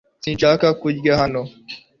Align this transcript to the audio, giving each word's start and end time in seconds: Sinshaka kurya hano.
Sinshaka 0.23 0.67
kurya 0.81 1.13
hano. 1.21 1.41